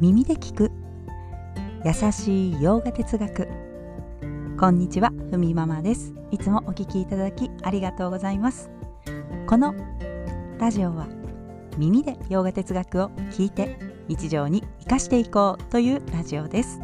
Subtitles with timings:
[0.00, 0.72] 耳で聞く。
[1.84, 3.48] 優しい洋画哲学。
[4.58, 6.12] こんにちはふみママです。
[6.32, 8.70] いつもお聞きいただきありがとうございます。
[9.46, 9.72] この
[10.58, 11.06] ラジオは
[11.78, 13.78] 耳で洋画哲学を聞いて
[14.08, 16.80] 日常に生かしていこうというラジオです。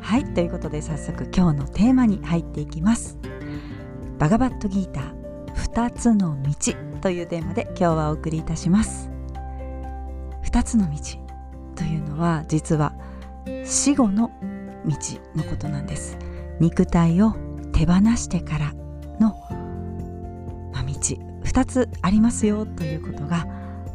[0.00, 3.18] はいということで早速今日のテーマに入っていきます。
[4.18, 6.72] バガバットギーター2つの道
[7.02, 9.10] というテーマで今日はお送りいたします。
[10.44, 11.27] 2つの道。
[11.78, 12.92] というのは実は
[13.64, 14.32] 死後の
[14.84, 14.96] 道
[15.36, 16.18] のことなんです。
[16.58, 17.34] 肉体を
[17.72, 18.72] 手放してから
[19.20, 19.36] の、
[20.72, 20.92] まあ、道。
[21.44, 23.46] 2つありますよということが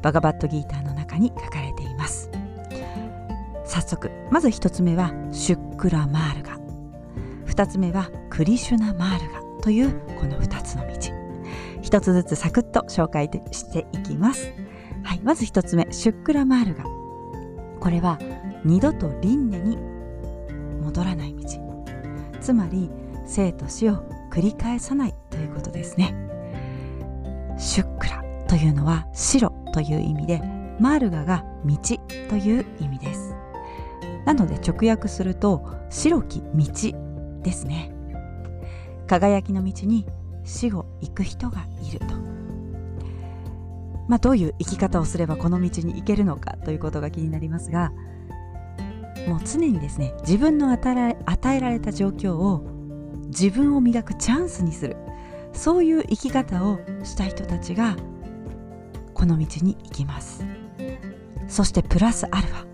[0.01, 2.31] バガバットギーターの中に書かれています。
[3.65, 6.57] 早速まず1つ目はシュックラマールガ。
[7.47, 10.93] 2つ目はクリシュナマールガというこの2つの道。
[11.81, 14.53] 1つずつサクッと紹介していきます。
[15.03, 17.02] はい、まず1つ目シュックラマールガ。
[17.83, 18.17] これは
[18.63, 19.77] 二度と輪廻に
[20.81, 21.43] 戻らない道。
[22.39, 22.89] つまり
[23.25, 26.15] 生と死を繰り返さないということですね。
[27.57, 30.41] シュックラというのは白という意味で
[30.79, 31.77] マールガが道
[32.29, 33.35] という意味です。
[34.23, 36.65] なので直訳すると白き道
[37.43, 37.93] ですね。
[39.07, 40.07] 輝きの道に
[40.45, 42.32] 死後行く人がいると。
[44.07, 47.91] まあ、どういう生き方をすればこの道に行けるのかということが気になりますが
[49.27, 51.15] もう常にですね自分の与
[51.55, 52.65] えられた状況を
[53.27, 54.97] 自分を磨くチャンスにする。
[55.53, 57.95] そういう生き方をした人たちが
[59.13, 60.43] この道に行きます。
[61.47, 62.65] そしてプラスアルファ。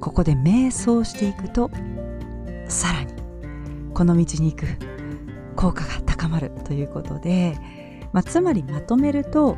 [0.00, 1.70] ここで瞑想していくと
[2.66, 3.14] さらに
[3.94, 4.66] この道に行く
[5.54, 7.56] 効果が高まるということで、
[8.12, 9.56] まあ、つまりまとめると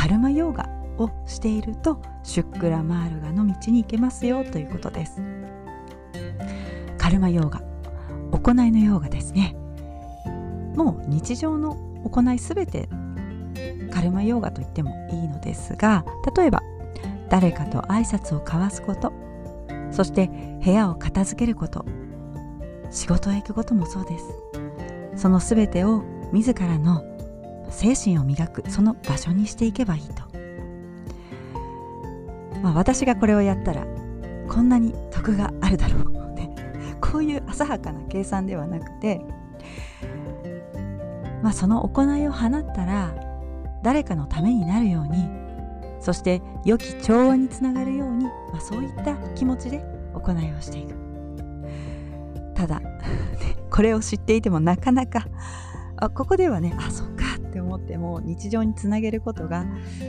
[0.00, 5.20] カルマヨーガをしているとシュックラマールガの道に行けますよということです。
[6.96, 7.60] カルマヨーガ
[8.32, 9.54] 行いのヨーガですね。
[10.74, 12.88] もう日常の行いすべて
[13.92, 16.62] カルマヨーガと言ってもいいのですが例えば
[17.28, 19.12] 誰かと挨拶を交わすこと
[19.90, 20.30] そして
[20.64, 21.84] 部屋を片付けること
[22.90, 24.24] 仕事へ行くこともそうです。
[25.16, 26.02] そのすべてを
[26.32, 27.04] 自らの
[27.70, 30.22] 精神を磨くその場所にしていけばいいと、
[32.62, 33.86] まあ、私がこれをやったら
[34.48, 36.32] こんなに得があるだろう。
[36.32, 36.48] って
[37.00, 39.20] こういう浅はかな計算ではなくて、
[41.42, 43.14] まあ、その行いを放ったら
[43.82, 45.28] 誰かのためになるように
[46.00, 50.94] そして良き調和につながるように、まあ、そういった気持ちで行いをしていく。
[52.54, 52.82] ただ
[53.70, 55.26] これを知っていてもなかなか
[55.96, 57.09] あここではねあそっかっ
[57.90, 59.66] ても日常につなげることが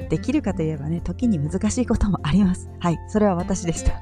[0.09, 2.69] できるかといえばね時に難しいこともあります。
[2.79, 3.99] はいそれは私でした。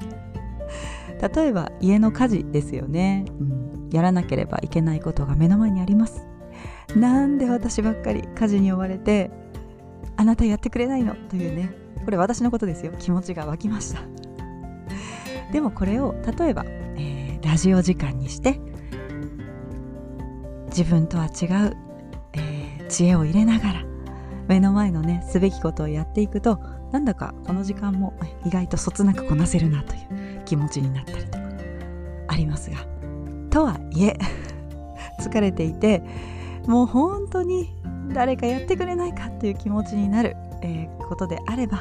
[1.28, 6.26] 例えば家の家事ですよね、うん、やらなければいけないことが目の前にあります。
[6.94, 9.30] なんで私ばっかり家事に追われて
[10.16, 11.14] あなたやってくれないの？
[11.14, 11.72] というね
[12.04, 12.92] これ私のことですよ。
[12.98, 14.00] 気持ちが湧きました。
[15.52, 18.60] でもこれを例えば、えー、ラジオ時間にして
[20.66, 21.89] 自分とは違う
[22.90, 23.84] 知恵を入れながら
[24.48, 26.60] 目の前のねすべきことをやっていくと
[26.92, 28.14] なんだかこの時間も
[28.44, 31.44] 意外とそつなくこなせるなという気持ちになったりとか
[32.28, 32.76] ありますが。
[33.50, 34.16] とはいえ
[35.20, 36.02] 疲れていて
[36.66, 37.74] もう本当に
[38.12, 41.78] 誰かやってくれないかという気持ちになる、えー、ことであれば、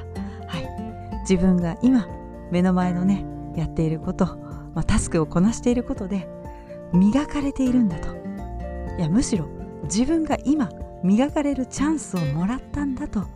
[0.48, 2.08] はい、自分が今
[2.52, 3.24] 目の前のね
[3.56, 4.25] やっていること、
[4.74, 6.28] まあ、タスクをこなしていることで
[6.92, 8.09] 磨かれているんだと。
[8.98, 9.46] いやむしろ
[9.84, 10.69] 自分が今
[11.04, 13.28] 磨かれるチャンスをもらったんだと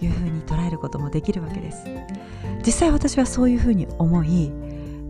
[0.00, 1.84] いうふうに捉えることもできるわけです。
[2.64, 4.52] 実際私はそういうふうに思い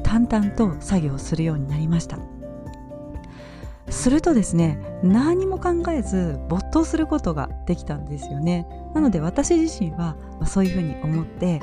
[0.03, 2.19] 淡々と作業するようになりました。
[3.88, 8.66] するとですね何も考えず没頭することができたんですよね。
[8.94, 10.16] なので私自身は
[10.47, 11.60] そういうふうに思って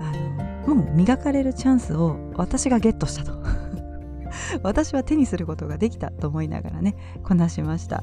[0.00, 3.38] あのもう磨かれるチャンスを私がゲットしたと。
[4.62, 8.02] 私は手にすることができたと思いながらねこなしました。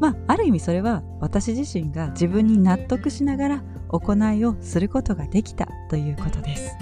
[0.00, 6.76] まあ、ある意味それは私自身が自分に納得しながら行いをすることができたということです。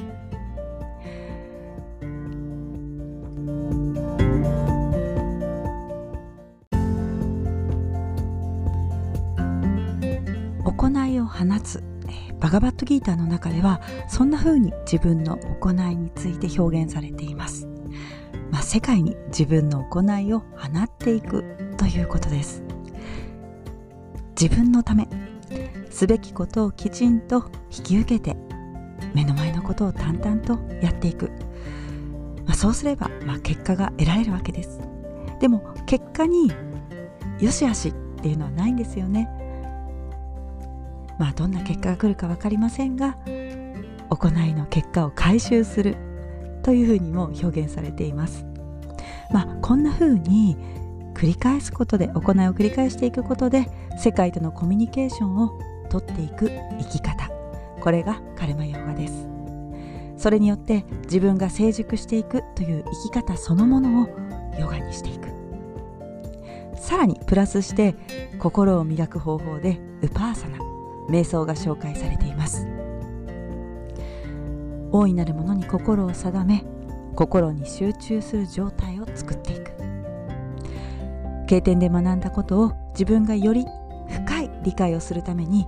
[10.65, 11.83] 行いを放つ
[12.41, 17.67] バガバットギーターの中ではそんな風に自分の行いについて表現されています。
[18.51, 21.43] まあ、世界に自分の行いを放っていく
[21.79, 22.63] ということです。
[24.41, 25.09] 自分のため
[25.91, 28.37] すべきことをきちんと引き受けて
[29.15, 31.31] 目の前のことを淡々とやっていく、
[32.47, 34.81] まあ、そうすれば、まあ、結果が得られるわけです。
[35.41, 36.53] でも結果に
[37.39, 37.93] よしあしっ
[38.23, 39.29] ていうのはないんですよね。
[41.19, 43.17] まあどんな結果が来るか分かりませんが
[44.11, 45.97] 行いの結果を回収する
[46.63, 48.45] というふうにも表現されています。
[49.33, 50.57] まあこんなふうに
[51.15, 53.67] 繰り返すことで行いを繰り返していくことで
[53.99, 55.59] 世界とのコミュニケーションを
[55.89, 57.31] とっていく生き方。
[57.81, 59.29] これがカルマヨガです。
[60.17, 64.09] それによって自分が成熟していくという生き方そのものを
[64.59, 65.29] ヨガにしていく。
[66.77, 67.95] さらにプラスして
[68.39, 70.59] 心を磨く方法でウパーサナ
[71.09, 72.67] 瞑想が紹介されています。
[74.91, 76.65] 大いなるものに心を定め
[77.15, 79.64] 心に集中する状態を作っていく。
[81.47, 83.65] 経典で学んだことを自分がより
[84.09, 85.67] 深い理解をするために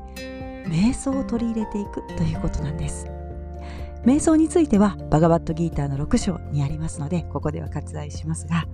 [0.66, 3.06] 瞑想を取り入れていくということなんです。
[4.04, 8.64] 瞑想についてはバガバットギーターの6章にありますのでここでは割愛しますが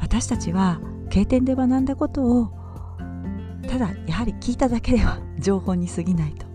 [0.00, 2.50] 私たちは経典で学んだことを
[3.68, 6.46] ただやはり聞いただけでは情報に過ぎないと。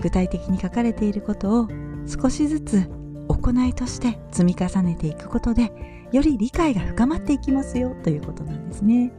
[0.00, 1.68] 具体的に書かれていることを
[2.06, 2.90] 少しずつ
[3.28, 5.72] 行いとして積み重ねていくことで
[6.14, 9.12] より理解が深まっていきますよということなんですね。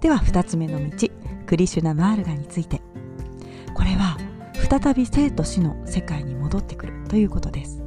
[0.00, 1.08] では2つ目の道
[1.46, 2.82] クリシュナ・マールガについて。
[3.74, 4.18] これは
[4.68, 7.80] 再び生と死の世界に戻ってくるということです。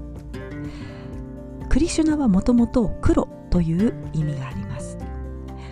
[1.68, 4.98] クリシュナはもともと黒という意味があります。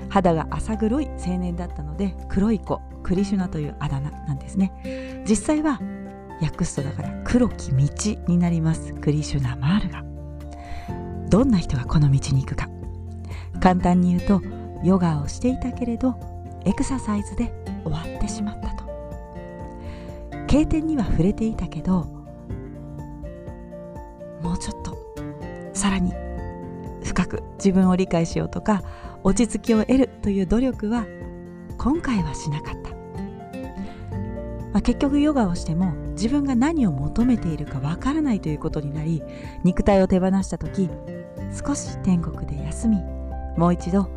[0.10, 5.24] 肌が浅黒い青年だったので黒い子クリシュナというあだ名なんですね。
[5.26, 5.80] 実際は
[6.42, 8.94] 訳すとだから黒き道になります。
[8.96, 10.09] クリシュナ・マールガ。
[11.30, 12.70] どんな人がこの道に行くか。
[13.62, 14.42] 簡単に言うと
[14.84, 16.16] ヨガをしていたけれど
[16.66, 17.52] エクササイズで
[17.84, 18.90] 終わってしまったと。
[20.48, 22.06] 経典には触れていたけど
[24.42, 24.98] もうちょっと
[25.74, 26.14] さらに
[27.04, 28.84] 深く自分を理解しようとか
[29.24, 31.06] 落ち着きを得るという努力は
[31.78, 39.22] 今回はしなかった、まあ、結局ヨガをしても自分が何を求めているかわからないということになり
[39.64, 40.90] 肉体を手放した時
[41.52, 42.98] 少し天国で休み
[43.58, 44.10] もう一度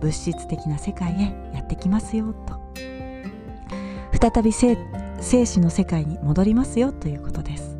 [0.00, 2.60] 物質的な世界へやってきますよと。
[4.30, 4.76] 再び生
[5.46, 7.76] 死の世界に戻りますよということです、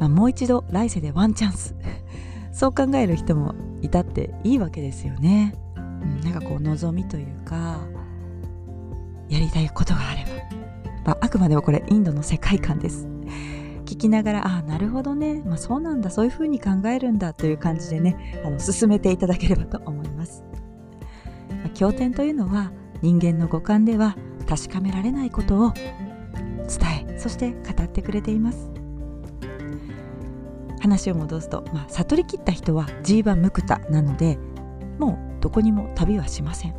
[0.00, 1.76] まあ、もう一度来世でワンチャンス。
[2.50, 7.80] そう考える人もいたっていいわけですよね、うん、なんかこう望みというか
[9.28, 10.24] やりたいことがあれ
[11.04, 13.15] ば、まあ、あくまでもこれインドの世界観です。
[13.86, 16.10] 聞きながらああなるほどね、まあ、そうなんだ。
[16.10, 20.44] そういうふうに考えるんだという感じでねあの進めていただければと思います、
[21.50, 24.16] まあ、経典というのは人間の五感では
[24.48, 28.70] 確かめられないことを伝えそして語ってくれています。
[30.80, 34.38] 話を戻すと、まあ、悟りきった人はジーバ・ムクタなので
[34.98, 36.74] もうどこにも旅はしません。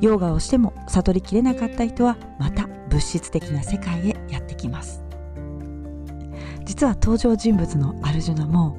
[0.00, 4.16] ヨガをしても悟りきれなかった人はまた物質的な世界へ
[6.80, 8.74] 実は登場人物のアルジュナも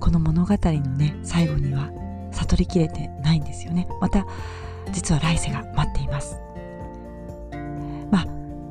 [0.00, 1.90] この物語のね最後には
[2.32, 3.86] 悟りきれてないんですよね。
[4.00, 4.24] また
[4.90, 6.40] 実は来世が待っています。
[8.10, 8.26] まあ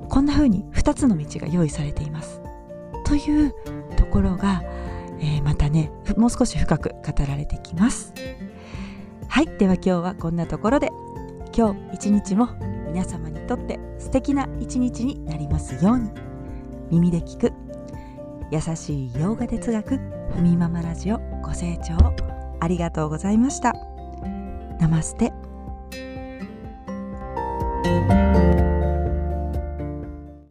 [0.09, 2.41] こんな風に2つの道が用意されています。
[3.05, 3.53] という
[3.97, 4.63] ところが、
[5.19, 8.15] えー、またねもう少し深く語られてきます。
[9.27, 10.89] はいでは今日はこんなところで
[11.55, 12.49] 今日一日も
[12.87, 16.09] 皆様にとって素敵な一日になりますように。
[16.91, 17.64] 耳で聞く
[18.51, 19.97] 優しい洋画哲学
[20.35, 21.95] ふみママラジオご清聴
[22.59, 23.73] ありがとうございました。
[24.79, 25.33] ナマステ。